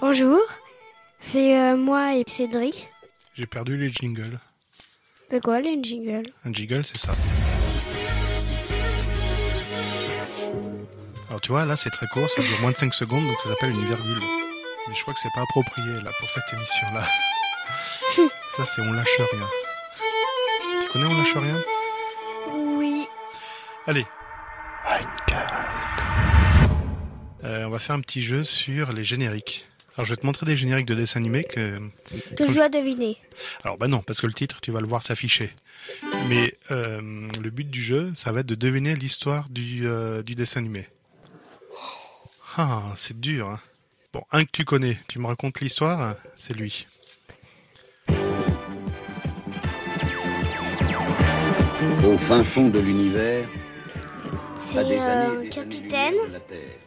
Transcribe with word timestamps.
Bonjour, 0.00 0.40
c'est 1.20 1.58
euh, 1.58 1.76
moi 1.76 2.14
et 2.14 2.24
Cédric. 2.26 2.88
J'ai 3.34 3.44
perdu 3.44 3.76
les 3.76 3.90
jingles. 3.90 4.38
De 5.30 5.38
quoi 5.38 5.60
les 5.60 5.78
jingles? 5.82 6.22
Un 6.46 6.52
jingle, 6.54 6.82
c'est 6.84 6.96
ça. 6.96 7.12
Alors 11.28 11.42
tu 11.42 11.52
vois, 11.52 11.66
là 11.66 11.76
c'est 11.76 11.90
très 11.90 12.06
court, 12.06 12.30
ça 12.30 12.40
dure 12.40 12.58
moins 12.62 12.70
de 12.70 12.78
5 12.78 12.94
secondes, 12.94 13.26
donc 13.26 13.38
ça 13.40 13.50
s'appelle 13.50 13.72
une 13.72 13.84
virgule. 13.84 14.22
Mais 14.88 14.94
je 14.94 15.02
crois 15.02 15.12
que 15.12 15.20
c'est 15.20 15.28
pas 15.34 15.42
approprié 15.42 15.92
là 16.02 16.10
pour 16.18 16.30
cette 16.30 16.50
émission-là. 16.50 17.04
ça 18.56 18.64
c'est 18.64 18.80
On 18.80 18.92
lâche 18.92 19.20
rien. 19.32 19.46
Tu 20.80 20.88
connais 20.92 21.04
On 21.04 21.18
lâche 21.18 21.36
rien? 21.36 21.62
Oui. 22.54 23.06
Allez. 23.86 24.06
Euh, 27.44 27.64
on 27.64 27.70
va 27.70 27.78
faire 27.78 27.96
un 27.96 28.00
petit 28.00 28.22
jeu 28.22 28.44
sur 28.44 28.94
les 28.94 29.04
génériques. 29.04 29.66
Alors 29.96 30.06
je 30.06 30.10
vais 30.14 30.16
te 30.16 30.24
montrer 30.26 30.46
des 30.46 30.56
génériques 30.56 30.86
de 30.86 30.94
dessins 30.94 31.20
animés 31.20 31.44
que... 31.44 31.78
Que 32.36 32.46
je 32.46 32.52
dois 32.52 32.68
deviner. 32.68 33.18
Alors 33.64 33.76
bah 33.76 33.88
non, 33.88 34.00
parce 34.00 34.20
que 34.20 34.26
le 34.26 34.32
titre, 34.32 34.60
tu 34.60 34.70
vas 34.70 34.80
le 34.80 34.86
voir 34.86 35.02
s'afficher. 35.02 35.52
Mais 36.28 36.54
euh, 36.70 37.28
le 37.42 37.50
but 37.50 37.68
du 37.68 37.82
jeu, 37.82 38.12
ça 38.14 38.32
va 38.32 38.40
être 38.40 38.46
de 38.46 38.54
deviner 38.54 38.94
l'histoire 38.94 39.48
du, 39.48 39.86
euh, 39.86 40.22
du 40.22 40.34
dessin 40.34 40.60
animé. 40.60 40.86
Ah, 42.56 42.92
c'est 42.96 43.18
dur. 43.20 43.48
Hein. 43.48 43.60
Bon, 44.12 44.22
un 44.32 44.44
que 44.44 44.50
tu 44.52 44.64
connais, 44.64 44.98
tu 45.08 45.18
me 45.18 45.26
racontes 45.26 45.60
l'histoire, 45.60 46.16
c'est 46.36 46.54
lui. 46.54 46.86
Au 52.04 52.18
fin 52.18 52.42
fond 52.42 52.68
de 52.68 52.78
l'univers, 52.78 53.48
C'est 54.56 54.78
années 54.78 54.98
euh, 55.00 55.48
capitaine. 55.48 55.94
années-lumière 55.94 56.26
de 56.28 56.32
la 56.32 56.40
Terre. 56.40 56.78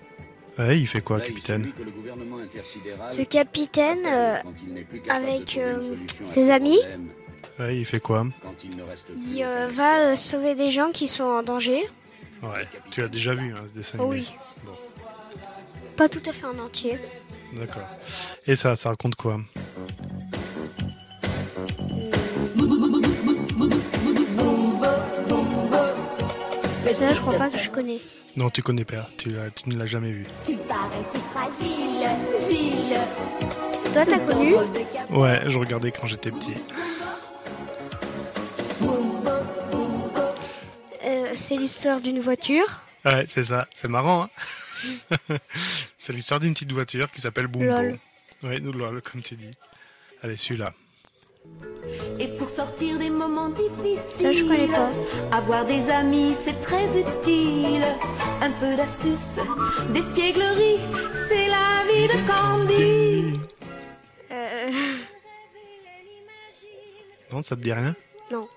Ouais, 0.60 0.80
il 0.80 0.88
fait 0.88 1.02
quoi, 1.02 1.20
capitaine 1.20 1.64
Ce 3.12 3.22
capitaine, 3.22 4.06
euh, 4.06 4.38
avec, 5.10 5.58
euh, 5.58 5.96
ses 6.24 6.52
amis. 6.52 6.80
Ouais, 7.60 7.78
il 7.78 7.86
fait 7.86 8.00
quoi 8.00 8.26
il 9.32 9.44
euh, 9.44 9.68
va 9.68 10.12
euh, 10.12 10.16
sauver 10.16 10.56
des 10.56 10.72
gens 10.72 10.92
qui 10.92 11.08
sont 11.08 11.24
en 11.24 11.44
danger. 11.44 11.82
Ouais, 12.42 12.68
tu 12.92 13.02
l'as 13.02 13.08
déjà 13.08 13.34
vu, 13.34 13.54
hein, 13.54 13.64
ce 13.68 13.74
dessin 13.74 14.00
animé. 14.00 14.16
oui. 14.18 14.36
Bon, 14.66 14.72
Pas 15.96 16.10
tout 16.10 16.22
à 16.28 16.34
fait 16.34 16.46
en 16.46 16.58
entier. 16.60 17.00
d'accord. 17.54 17.88
Et 18.48 18.56
ça, 18.56 18.76
ça 18.76 18.90
raconte 18.90 19.16
quoi 19.16 19.38
Ça, 26.94 27.14
je 27.14 27.20
crois 27.22 27.34
pas 27.34 27.50
que 27.50 27.58
je 27.58 27.70
connais. 27.70 28.00
Non, 28.36 28.50
tu 28.50 28.64
connais 28.64 28.86
pas, 28.86 29.08
tu, 29.18 29.30
ne 29.30 29.76
l'as 29.78 29.86
jamais 29.86 30.12
vu. 30.12 30.26
Tu 30.46 30.56
parais 30.58 31.04
si 31.12 31.20
fragile, 31.32 32.10
Gilles. 32.50 33.00
Toi, 33.94 34.06
t'as 34.06 34.20
connu? 34.20 34.56
Ouais, 35.12 35.42
je 35.48 35.60
regardais 35.60 35.92
quand 35.92 36.08
j'étais 36.08 36.32
petit. 36.32 36.56
Euh, 41.06 41.34
C'est 41.36 41.56
l'histoire 41.58 42.02
d'une 42.02 42.20
voiture. 42.20 42.82
Ouais, 43.06 43.26
c'est 43.28 43.44
ça, 43.44 43.68
c'est 43.72 43.88
marrant. 43.90 44.24
Hein 44.24 44.30
c'est 45.98 46.14
l'histoire 46.14 46.40
d'une 46.40 46.54
petite 46.54 46.72
voiture 46.72 47.12
qui 47.12 47.22
s'appelle 47.22 47.48
Bumbo. 47.48 47.66
Lol. 47.66 48.00
Ouais, 48.44 48.60
nous 48.60 48.72
lol, 48.72 49.02
comme 49.02 49.22
tu 49.22 49.36
dis. 49.36 49.52
Allez, 50.24 50.36
celui-là. 50.38 50.74
Et 52.20 52.38
pour 52.38 52.50
sortir 52.52 52.98
des 53.00 53.10
moments 53.10 53.50
difficiles, 53.50 54.00
Ça, 54.18 54.32
je 54.32 54.44
connais 54.44 54.68
pas. 54.68 54.90
Avoir 55.32 55.66
des 55.66 55.82
amis, 55.90 56.36
c'est 56.46 56.62
très 56.62 56.86
utile. 56.86 57.84
Un 58.46 58.52
peu 58.60 58.76
d'astuce, 58.76 59.20
d'espièglerie, 59.94 60.80
c'est 61.30 61.48
la 61.48 61.86
vie 61.88 62.08
de 62.08 62.28
Candy. 62.28 63.40
Euh, 64.32 64.72
Non, 67.32 67.42
ça 67.42 67.56
te 67.56 67.62
dit 67.62 67.72
rien? 67.72 67.96
Non. 68.32 68.48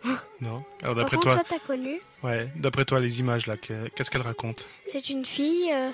Non. 0.41 0.65
Alors 0.83 0.97
d'après 0.97 1.17
toi, 1.19 1.39
toi, 1.45 1.59
connu. 1.67 2.01
ouais, 2.25 2.49
d'après 2.57 2.85
toi 2.85 2.99
les 2.99 3.21
images 3.21 3.47
là, 3.47 3.57
que- 3.57 3.89
qu'est-ce 3.91 4.11
qu'elles 4.11 4.23
racontent? 4.23 4.65
C'est 4.91 5.09
une 5.11 5.25
fille 5.25 5.71
euh, 5.73 5.91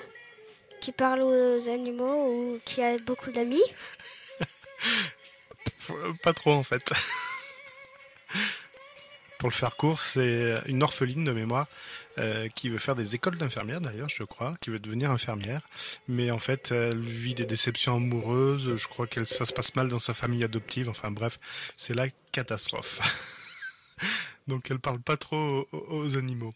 qui 0.81 0.91
parle 0.91 1.21
aux 1.21 1.69
animaux 1.69 2.27
ou 2.55 2.59
qui 2.65 2.81
a 2.81 2.97
beaucoup 2.97 3.31
d'amis. 3.31 3.61
Pas 6.23 6.33
trop 6.33 6.53
en 6.53 6.63
fait. 6.63 6.91
Pour 9.43 9.49
le 9.49 9.55
faire 9.55 9.75
court, 9.75 9.99
c'est 9.99 10.61
une 10.67 10.83
orpheline 10.83 11.25
de 11.25 11.33
mémoire 11.33 11.67
euh, 12.17 12.47
qui 12.47 12.69
veut 12.69 12.77
faire 12.77 12.95
des 12.95 13.13
écoles 13.13 13.37
d'infirmière 13.37 13.81
d'ailleurs, 13.81 14.07
je 14.07 14.23
crois, 14.23 14.53
qui 14.61 14.69
veut 14.69 14.79
devenir 14.79 15.11
infirmière, 15.11 15.59
mais 16.07 16.31
en 16.31 16.39
fait 16.39 16.71
elle 16.71 17.01
vit 17.01 17.35
des 17.35 17.43
déceptions 17.43 17.97
amoureuses. 17.97 18.73
Je 18.77 18.87
crois 18.87 19.05
que 19.05 19.25
ça 19.25 19.45
se 19.45 19.51
passe 19.51 19.75
mal 19.75 19.89
dans 19.89 19.99
sa 19.99 20.13
famille 20.13 20.45
adoptive. 20.45 20.87
Enfin 20.87 21.11
bref, 21.11 21.39
c'est 21.75 21.93
la 21.93 22.07
catastrophe. 22.31 23.01
Donc 24.47 24.71
elle 24.71 24.79
parle 24.79 25.01
pas 25.01 25.17
trop 25.17 25.67
aux, 25.73 25.87
aux 25.89 26.15
animaux. 26.15 26.53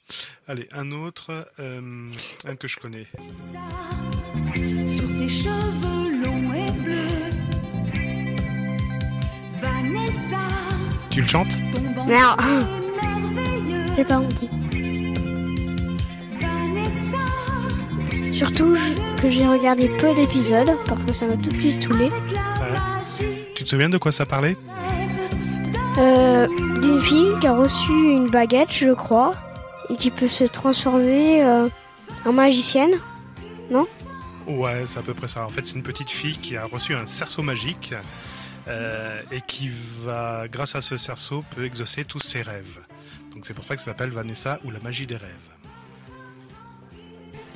Allez, 0.48 0.70
un 0.72 0.94
autre, 0.94 1.46
euh, 1.60 2.10
un 2.46 2.56
que 2.56 2.70
je 2.70 2.78
connais. 2.80 3.08
Tu 11.18 11.24
le 11.24 11.28
chantes. 11.30 11.58
J'ai 13.96 14.04
pas 14.04 14.18
envie. 14.20 14.50
Surtout 18.32 18.78
que 19.20 19.28
j'ai 19.28 19.48
regardé 19.48 19.90
peu 20.00 20.14
d'épisodes 20.14 20.70
parce 20.86 21.02
que 21.02 21.14
ça 21.14 21.26
m'a 21.26 21.34
tout 21.38 21.50
de 21.50 21.60
suite 21.60 21.84
saoulé. 21.84 22.12
Tu 23.56 23.64
te 23.64 23.70
souviens 23.70 23.90
de 23.90 23.98
quoi 23.98 24.12
ça 24.12 24.28
parlait 24.28 24.56
Euh, 25.98 26.46
D'une 26.84 27.02
fille 27.02 27.32
qui 27.42 27.48
a 27.48 27.54
reçu 27.56 27.92
une 27.92 28.30
baguette, 28.30 28.72
je 28.72 28.94
crois, 28.94 29.34
et 29.90 29.96
qui 29.96 30.12
peut 30.12 30.28
se 30.28 30.44
transformer 30.44 31.44
euh, 31.44 31.68
en 32.28 32.32
magicienne. 32.32 32.92
Ouais, 34.46 34.84
c'est 34.86 35.00
à 35.00 35.02
peu 35.02 35.16
près 35.16 35.28
ça. 35.28 35.48
En 35.48 35.50
fait, 35.50 35.66
c'est 35.66 35.74
une 35.78 35.82
petite 35.84 36.12
fille 36.12 36.38
qui 36.38 36.56
a 36.58 36.66
reçu 36.66 36.94
un 36.94 37.08
cerceau 37.08 37.42
magique 37.42 37.96
euh, 38.68 39.22
et 39.32 39.42
qui 39.42 39.70
va, 40.04 40.48
grâce 40.48 40.76
à 40.76 40.82
ce 40.82 40.98
cerceau, 40.98 41.44
peut 41.56 41.66
exaucer 41.66 42.06
tous 42.06 42.20
ses 42.20 42.42
rêves. 42.42 42.80
Donc 43.34 43.46
c'est 43.46 43.54
pour 43.54 43.64
ça 43.64 43.76
que 43.76 43.82
ça 43.82 43.92
s'appelle 43.92 44.10
Vanessa 44.10 44.60
ou 44.64 44.72
la 44.72 44.80
magie 44.80 45.08
des 45.08 45.16
rêves. 45.16 45.30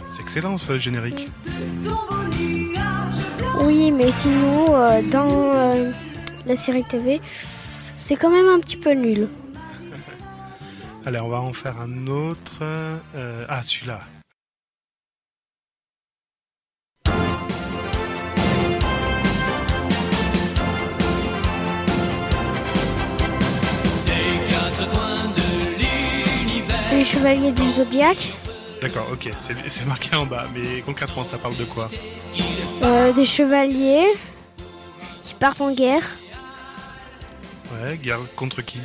C'est 0.07 0.21
excellent 0.21 0.57
ce 0.57 0.77
générique. 0.77 1.29
Oui, 3.61 3.91
mais 3.91 4.11
sinon, 4.11 4.75
euh, 4.75 5.01
dans 5.03 5.53
euh, 5.55 5.91
la 6.45 6.55
série 6.55 6.83
TV, 6.83 7.21
c'est 7.97 8.15
quand 8.15 8.29
même 8.29 8.47
un 8.47 8.59
petit 8.59 8.77
peu 8.77 8.91
nul. 8.91 9.27
Allez, 11.05 11.19
on 11.19 11.29
va 11.29 11.39
en 11.41 11.53
faire 11.53 11.79
un 11.79 12.07
autre. 12.07 12.63
ah, 13.47 13.63
celui-là. 13.63 14.01
Les 27.21 27.27
chevaliers 27.27 27.51
du 27.51 27.69
zodiaque, 27.69 28.33
D'accord, 28.81 29.07
ok, 29.13 29.29
c'est 29.37 29.85
marqué 29.85 30.15
en 30.15 30.25
bas, 30.25 30.47
mais 30.55 30.81
concrètement, 30.81 31.23
ça 31.23 31.37
parle 31.37 31.55
de 31.55 31.65
quoi? 31.65 31.87
Euh, 32.81 33.13
des 33.13 33.27
chevaliers 33.27 34.07
qui 35.23 35.35
partent 35.35 35.61
en 35.61 35.71
guerre. 35.71 36.01
Ouais, 37.73 37.95
guerre 37.97 38.21
contre 38.35 38.63
qui? 38.63 38.79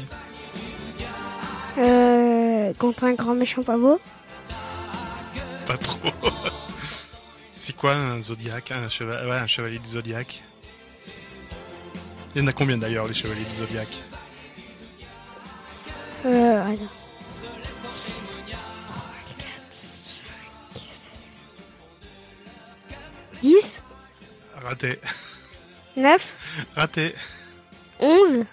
Euh, 1.79 2.75
contre 2.75 3.05
un 3.05 3.15
grand 3.15 3.35
méchant 3.35 3.63
pavot. 3.63 3.99
Pas 5.65 5.79
trop. 5.79 6.11
C'est 7.55 7.75
quoi 7.75 7.95
un 7.95 8.21
zodiaque? 8.21 8.71
Un, 8.71 8.87
ouais, 9.07 9.37
un 9.37 9.47
chevalier 9.47 9.79
du 9.79 9.89
zodiaque 9.89 10.43
Il 12.35 12.43
y 12.43 12.45
en 12.45 12.49
a 12.49 12.53
combien 12.53 12.77
d'ailleurs 12.77 13.09
les 13.09 13.15
chevaliers 13.15 13.45
du 13.45 13.55
zodiaque? 13.55 13.97
Euh, 16.27 16.75
attends. 16.75 17.06
Raté, 24.77 25.01
9, 25.97 26.67
raté, 26.77 27.15
11, 27.99 28.45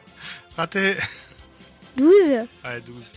raté 0.55 0.95
12. 1.97 2.11
Ouais, 2.63 2.79
12. 2.79 3.11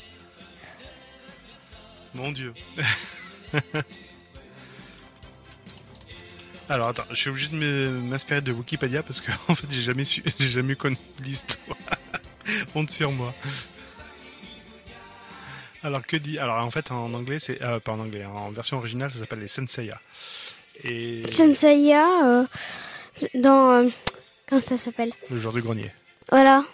Mon 2.15 2.33
dieu. 2.33 2.53
Alors 6.69 6.89
attends, 6.89 7.05
je 7.11 7.15
suis 7.15 7.31
obligé 7.31 7.47
de 7.47 7.91
m'inspirer 8.09 8.41
de 8.41 8.51
Wikipédia 8.51 9.05
parce 9.05 9.21
que 9.21 9.31
en 9.49 9.55
fait 9.55 9.69
j'ai 9.71 9.83
jamais 9.83 10.05
su, 10.05 10.25
j'ai 10.41 10.49
jamais 10.49 10.75
connu 10.75 10.97
l'histoire. 11.21 11.79
Honte 12.75 12.91
sur 12.91 13.13
moi. 13.13 13.33
Alors 15.85 16.05
que 16.05 16.17
dit 16.17 16.41
Alors 16.41 16.57
en 16.57 16.73
fait 16.73 16.91
en 16.91 17.15
anglais 17.15 17.39
c'est 17.39 17.63
euh, 17.63 17.79
pas 17.79 17.93
en 17.93 18.01
anglais, 18.01 18.25
en 18.25 18.51
version 18.51 18.79
originale 18.79 19.13
ça 19.13 19.21
s'appelle 19.21 19.39
les 19.39 19.47
Senseiya. 19.47 20.01
Et 20.83 21.23
Senseiya, 21.31 22.07
euh, 22.25 22.45
dans 23.35 23.71
euh, 23.71 23.89
comment 24.49 24.61
ça 24.61 24.77
s'appelle 24.77 25.13
Le 25.31 25.39
jour 25.39 25.53
du 25.53 25.63
grenier. 25.63 25.91
Voilà. 26.31 26.65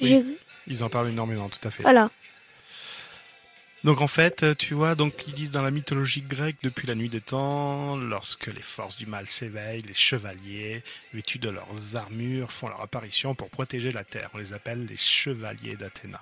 Oui. 0.00 0.36
Ils 0.66 0.82
en 0.82 0.88
parlent 0.88 1.08
énormément, 1.08 1.48
tout 1.48 1.66
à 1.66 1.70
fait. 1.70 1.82
Voilà. 1.82 2.10
Donc 3.84 4.00
en 4.00 4.06
fait, 4.06 4.42
euh, 4.42 4.54
tu 4.54 4.72
vois, 4.72 4.94
donc 4.94 5.26
ils 5.28 5.34
disent 5.34 5.50
dans 5.50 5.62
la 5.62 5.70
mythologie 5.70 6.22
grecque, 6.22 6.56
depuis 6.62 6.86
la 6.86 6.94
nuit 6.94 7.10
des 7.10 7.20
temps, 7.20 7.96
lorsque 7.96 8.46
les 8.46 8.62
forces 8.62 8.96
du 8.96 9.04
mal 9.04 9.28
s'éveillent, 9.28 9.82
les 9.82 9.92
chevaliers, 9.92 10.82
vêtus 11.12 11.38
de 11.38 11.50
leurs 11.50 11.94
armures, 11.94 12.50
font 12.50 12.68
leur 12.68 12.80
apparition 12.80 13.34
pour 13.34 13.50
protéger 13.50 13.92
la 13.92 14.02
terre. 14.02 14.30
On 14.32 14.38
les 14.38 14.54
appelle 14.54 14.86
les 14.86 14.96
chevaliers 14.96 15.76
d'Athéna. 15.76 16.20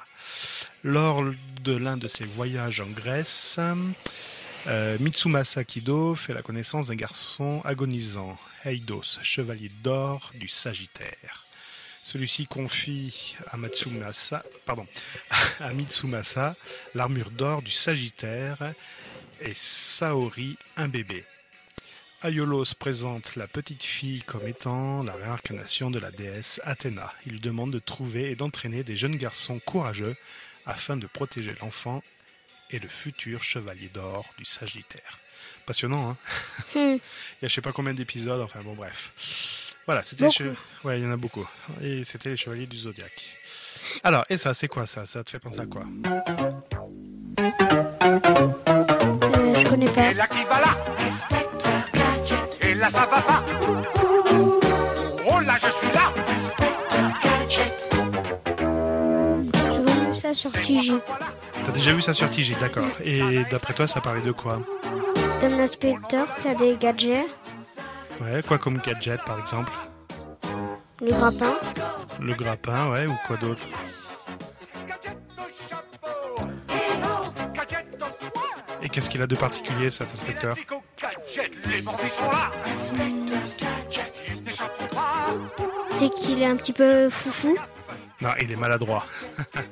Lors 0.82 1.22
de 1.62 1.76
l'un 1.76 1.96
de 1.96 2.08
ses 2.08 2.24
voyages 2.24 2.80
en 2.80 2.88
Grèce, 2.88 3.60
Mitsumasa 4.66 5.64
Kido 5.64 6.14
fait 6.14 6.34
la 6.34 6.42
connaissance 6.42 6.86
d'un 6.88 6.94
garçon 6.94 7.60
agonisant, 7.64 8.38
Eidos, 8.64 9.18
chevalier 9.22 9.70
d'or 9.82 10.30
du 10.34 10.46
Sagittaire. 10.46 11.46
Celui-ci 12.02 12.46
confie 12.46 13.36
à 13.50 13.56
Matsumasa, 13.56 14.44
pardon, 14.64 14.86
à 15.60 15.72
Mitsumasa 15.72 16.54
l'armure 16.94 17.30
d'or 17.30 17.62
du 17.62 17.72
Sagittaire 17.72 18.74
et 19.40 19.52
Saori 19.54 20.56
un 20.76 20.88
bébé. 20.88 21.24
Aiolos 22.22 22.74
présente 22.78 23.34
la 23.34 23.48
petite 23.48 23.82
fille 23.82 24.22
comme 24.22 24.46
étant 24.46 25.02
la 25.02 25.14
réincarnation 25.14 25.90
de 25.90 25.98
la 25.98 26.12
déesse 26.12 26.60
Athéna. 26.62 27.12
Il 27.26 27.40
demande 27.40 27.72
de 27.72 27.80
trouver 27.80 28.30
et 28.30 28.36
d'entraîner 28.36 28.84
des 28.84 28.96
jeunes 28.96 29.16
garçons 29.16 29.58
courageux 29.58 30.14
afin 30.66 30.96
de 30.96 31.08
protéger 31.08 31.54
l'enfant 31.60 32.00
et 32.72 32.78
le 32.78 32.88
futur 32.88 33.42
chevalier 33.42 33.88
d'or 33.92 34.24
du 34.38 34.44
Sagittaire. 34.44 35.18
Passionnant, 35.66 36.10
hein 36.10 36.16
Hmm. 36.74 36.78
Il 36.78 37.42
y 37.42 37.44
a 37.44 37.48
je 37.48 37.54
sais 37.54 37.60
pas 37.60 37.72
combien 37.72 37.94
d'épisodes, 37.94 38.40
enfin 38.40 38.60
bon 38.62 38.74
bref. 38.74 39.74
Voilà, 39.86 40.02
c'était 40.02 40.24
les 40.24 40.30
Beaucoup. 40.30 40.42
che- 40.54 40.84
Ouais, 40.86 40.98
il 41.00 41.04
y 41.04 41.06
en 41.06 41.12
a 41.12 41.16
beaucoup. 41.16 41.46
Et 41.82 42.04
c'était 42.04 42.30
les 42.30 42.36
chevaliers 42.36 42.66
du 42.66 42.76
zodiaque. 42.76 43.36
Alors, 44.04 44.24
et 44.30 44.36
ça, 44.36 44.54
c'est 44.54 44.68
quoi 44.68 44.86
ça? 44.86 45.04
Ça 45.06 45.22
te 45.24 45.30
fait 45.30 45.38
penser 45.40 45.60
à 45.60 45.66
quoi? 45.66 45.82
Euh, 48.22 49.54
je 49.54 49.68
connais 49.68 49.88
pas. 49.90 50.10
Et 50.10 50.14
là 50.14 50.26
qui 50.26 50.44
va 50.44 50.60
là? 50.60 50.76
Et 52.62 52.74
là 52.74 52.90
ça 52.90 53.06
va 53.06 53.20
pas? 53.22 53.44
Oh 55.30 55.40
là 55.40 55.56
je 55.62 55.70
suis 55.70 55.88
là 55.92 56.12
J'ai 57.48 57.64
vu 60.10 60.14
ça 60.16 60.32
sur. 60.34 60.50
T'as 61.64 61.72
déjà 61.72 61.92
vu 61.92 62.02
ça 62.02 62.12
sur 62.12 62.30
TG, 62.30 62.56
d'accord. 62.60 62.88
Et 63.04 63.44
d'après 63.50 63.74
toi, 63.74 63.86
ça 63.86 64.00
parlait 64.00 64.20
de 64.22 64.32
quoi? 64.32 64.60
D'un 65.40 65.58
inspecteur 65.58 66.26
qui 66.40 66.48
a 66.48 66.54
des 66.54 66.76
gadgets, 66.76 67.26
Ouais, 68.20 68.42
quoi 68.46 68.58
comme 68.58 68.78
gadget 68.78 69.20
par 69.24 69.38
exemple? 69.38 69.72
Le 71.00 71.08
grappin. 71.08 71.54
Le 72.20 72.34
grappin, 72.34 72.90
ouais, 72.90 73.06
ou 73.06 73.16
quoi 73.26 73.36
d'autre? 73.36 73.66
Et 78.82 78.88
qu'est-ce 78.88 79.10
qu'il 79.10 79.22
a 79.22 79.26
de 79.26 79.34
particulier 79.34 79.90
cet 79.90 80.12
inspecteur? 80.12 80.56
C'est 85.94 86.10
qu'il 86.10 86.42
est 86.42 86.46
un 86.46 86.56
petit 86.56 86.72
peu 86.72 87.08
foufou. 87.10 87.56
Non, 88.20 88.30
il 88.40 88.52
est 88.52 88.56
maladroit. 88.56 89.04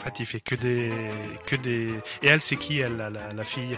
en 0.00 0.02
fait, 0.04 0.20
il 0.20 0.24
fait 0.26 0.40
que 0.40 0.54
des, 0.54 0.90
que 1.44 1.56
des. 1.56 1.92
Et 2.22 2.28
elle, 2.28 2.40
c'est 2.40 2.56
qui 2.56 2.80
elle, 2.80 2.96
la, 2.96 3.10
la, 3.10 3.28
la 3.28 3.44
fille? 3.44 3.76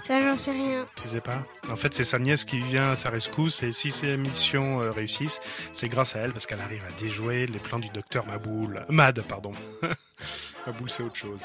Ça, 0.00 0.20
j'en 0.20 0.36
sais 0.36 0.52
rien. 0.52 0.86
Tu 1.02 1.08
sais 1.08 1.20
pas? 1.20 1.42
En 1.68 1.74
fait, 1.74 1.92
c'est 1.94 2.04
sa 2.04 2.20
nièce 2.20 2.44
qui 2.44 2.60
vient 2.60 2.92
à 2.92 2.96
sa 2.96 3.10
rescousse 3.10 3.64
et 3.64 3.72
si 3.72 3.90
ces 3.90 4.16
missions 4.16 4.80
euh, 4.80 4.92
réussissent, 4.92 5.40
c'est 5.72 5.88
grâce 5.88 6.14
à 6.14 6.20
elle 6.20 6.32
parce 6.32 6.46
qu'elle 6.46 6.60
arrive 6.60 6.82
à 6.84 6.92
déjouer 7.00 7.46
les 7.48 7.58
plans 7.58 7.80
du 7.80 7.88
docteur 7.88 8.24
Maboul. 8.26 8.84
Mad, 8.88 9.20
pardon. 9.22 9.52
Maboul, 10.66 10.88
c'est 10.88 11.02
autre 11.02 11.16
chose. 11.16 11.42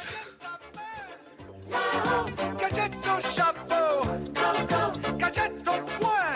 Gadget 2.59 2.93
au 3.03 3.35
chapeau 3.35 4.07
Gadget 5.17 5.51
au 5.67 5.99
poing 5.99 6.35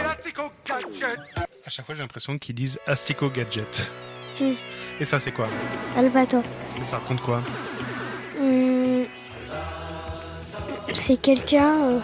Élastique 0.00 0.38
au 0.40 0.50
gadget 0.66 1.18
À 1.64 1.70
chaque 1.70 1.86
fois, 1.86 1.94
j'ai 1.94 2.02
l'impression 2.02 2.38
qu'ils 2.38 2.56
disent 2.56 2.80
Astico 2.88 3.30
Gadget. 3.30 3.88
Hmm. 4.40 4.52
Et 5.00 5.04
ça, 5.04 5.18
c'est 5.18 5.32
quoi 5.32 5.48
Albator. 5.96 6.42
Mais 6.78 6.84
Ça 6.84 6.98
raconte 6.98 7.20
quoi 7.20 7.42
Hmm. 8.38 9.02
C'est 10.94 11.16
quelqu'un 11.16 11.74
euh, 11.84 11.98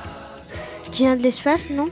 qui 0.91 1.03
vient 1.03 1.17
de 1.17 1.23
l'espace, 1.23 1.69
non 1.71 1.89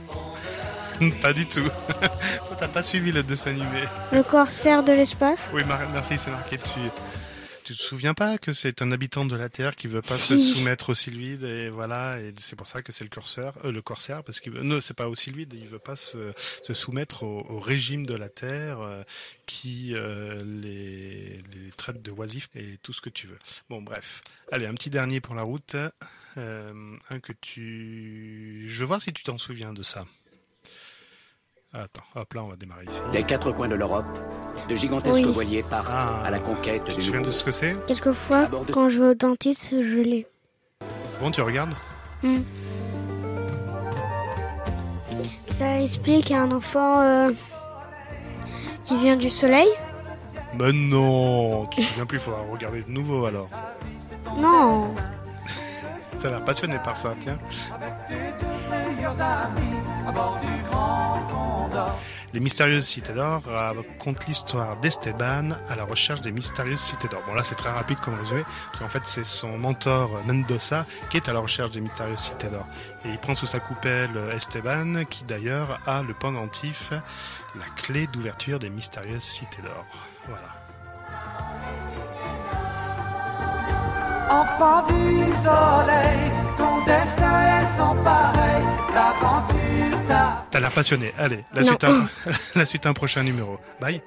Pas 1.21 1.33
du 1.33 1.45
tout. 1.45 1.61
Toi, 1.99 2.57
t'as 2.59 2.67
pas 2.67 2.81
suivi 2.81 3.11
le 3.11 3.23
dessin 3.23 3.51
animé. 3.51 3.83
Le 4.11 4.23
corsaire 4.23 4.83
de 4.83 4.93
l'espace 4.93 5.47
Oui, 5.53 5.61
merci, 5.93 6.17
c'est 6.17 6.31
marqué 6.31 6.57
dessus. 6.57 6.79
Tu 7.67 7.75
te 7.75 7.83
souviens 7.83 8.13
pas 8.13 8.37
que 8.37 8.53
c'est 8.53 8.81
un 8.81 8.93
habitant 8.93 9.25
de 9.25 9.35
la 9.35 9.49
Terre 9.49 9.75
qui 9.75 9.87
veut 9.87 10.01
pas 10.01 10.17
se 10.17 10.37
soumettre 10.37 10.91
au 10.91 10.93
sylvide 10.93 11.43
et 11.43 11.67
voilà 11.67 12.21
et 12.21 12.33
c'est 12.37 12.55
pour 12.55 12.65
ça 12.65 12.81
que 12.81 12.93
c'est 12.93 13.03
le 13.03 13.09
corsaire, 13.09 13.51
euh, 13.65 13.73
le 13.73 13.81
corsaire 13.81 14.23
parce 14.23 14.39
qu'il 14.39 14.53
veut, 14.53 14.63
non 14.63 14.79
c'est 14.79 14.93
pas 14.93 15.09
au 15.09 15.15
sylvide, 15.15 15.51
il 15.53 15.67
veut 15.67 15.77
pas 15.77 15.97
se, 15.97 16.31
se 16.63 16.73
soumettre 16.73 17.23
au, 17.23 17.45
au 17.49 17.59
régime 17.59 18.05
de 18.05 18.13
la 18.13 18.29
Terre 18.29 18.79
euh, 18.79 19.03
qui 19.47 19.93
euh, 19.95 20.41
les, 20.45 21.41
les 21.53 21.69
traite 21.75 22.01
de 22.01 22.09
oisifs 22.11 22.47
et 22.55 22.77
tout 22.83 22.93
ce 22.93 23.01
que 23.01 23.09
tu 23.09 23.27
veux. 23.27 23.39
Bon 23.69 23.81
bref, 23.81 24.21
allez 24.49 24.65
un 24.65 24.73
petit 24.73 24.89
dernier 24.89 25.19
pour 25.19 25.35
la 25.35 25.41
route, 25.43 25.75
Euh, 26.37 26.95
un 27.09 27.19
que 27.19 27.33
tu, 27.33 28.63
je 28.69 28.79
veux 28.79 28.85
voir 28.85 29.01
si 29.01 29.11
tu 29.11 29.23
t'en 29.23 29.37
souviens 29.37 29.73
de 29.73 29.83
ça. 29.83 30.05
Attends, 31.73 32.03
hop 32.15 32.33
là 32.33 32.43
on 32.43 32.47
va 32.47 32.55
démarrer 32.55 32.85
ici. 32.85 33.01
Des 33.11 33.23
quatre 33.23 33.51
coins 33.51 33.67
de 33.67 33.75
l'Europe, 33.75 34.05
de 34.69 34.75
gigantesques 34.75 35.23
Oui. 35.25 35.31
voiliers 35.33 35.63
partent 35.63 35.87
Ah. 35.91 36.23
à 36.25 36.31
la 36.31 36.39
conquête 36.39 36.83
Tu 36.85 36.91
te 36.93 36.97
du 36.97 37.01
souviens 37.03 37.21
de 37.21 37.31
ce 37.31 37.43
que 37.43 37.51
c'est 37.51 37.75
Quelquefois, 37.87 38.49
quand 38.73 38.89
je 38.89 38.99
vais 39.01 39.09
au 39.09 39.13
dentiste, 39.13 39.71
je 39.81 39.99
l'ai. 40.01 40.27
Bon, 41.21 41.31
tu 41.31 41.41
regardes 41.41 41.73
Hmm. 42.23 42.39
Ça 45.49 45.81
explique 45.81 46.31
à 46.31 46.41
un 46.41 46.51
enfant 46.51 47.01
euh, 47.01 47.31
qui 48.83 48.95
vient 48.97 49.15
du 49.15 49.29
soleil. 49.29 49.67
Ben 50.55 50.71
non, 50.71 51.65
tu 51.67 51.81
te 51.81 51.85
souviens 51.85 52.05
plus, 52.05 52.17
il 52.17 52.21
faudra 52.21 52.41
regarder 52.51 52.81
de 52.83 52.91
nouveau 52.91 53.25
alors. 53.25 53.49
Non, 54.37 54.93
Passionné 56.45 56.79
par 56.83 56.97
ça, 56.97 57.13
tiens. 57.19 57.37
Les 62.33 62.39
mystérieuses 62.39 62.85
cités 62.85 63.13
d'or 63.13 63.41
racontent 63.45 64.25
l'histoire 64.27 64.77
d'Esteban 64.77 65.49
à 65.69 65.75
la 65.75 65.83
recherche 65.83 66.21
des 66.21 66.31
mystérieuses 66.31 66.79
cités 66.79 67.07
d'or. 67.07 67.21
Bon 67.27 67.33
là 67.33 67.43
c'est 67.43 67.55
très 67.55 67.71
rapide 67.71 67.99
comme 67.99 68.19
résumé, 68.19 68.43
parce 68.67 68.79
qu'en 68.79 68.89
fait 68.89 69.01
c'est 69.05 69.23
son 69.23 69.57
mentor 69.57 70.09
Mendoza 70.25 70.85
qui 71.09 71.17
est 71.17 71.29
à 71.29 71.33
la 71.33 71.39
recherche 71.39 71.71
des 71.71 71.81
mystérieuses 71.81 72.19
cités 72.19 72.47
d'or. 72.47 72.67
Et 73.05 73.09
il 73.09 73.17
prend 73.17 73.35
sous 73.35 73.45
sa 73.45 73.59
coupelle 73.59 74.11
Esteban 74.33 75.05
qui 75.09 75.23
d'ailleurs 75.23 75.79
a 75.87 76.03
le 76.03 76.13
pendentif, 76.13 76.91
la 77.55 77.65
clé 77.75 78.07
d'ouverture 78.07 78.59
des 78.59 78.69
mystérieuses 78.69 79.23
cités 79.23 79.61
d'or. 79.61 79.85
Voilà. 80.27 80.66
Enfant 84.29 84.83
du 84.85 85.19
soleil, 85.43 86.31
ton 86.57 86.83
destin 86.85 87.61
est 87.61 87.77
sans 87.77 87.95
pareil. 88.03 88.63
L'aventure 88.93 89.99
t'a 90.07 90.45
T'as 90.49 90.59
l'air 90.59 90.71
passionné. 90.71 91.13
Allez, 91.17 91.43
la 91.53 91.61
Non. 91.61 91.67
suite, 91.67 91.83
un, 91.83 92.07
la 92.55 92.65
suite 92.65 92.85
un 92.85 92.93
prochain 92.93 93.23
numéro. 93.23 93.57
Bye. 93.79 94.01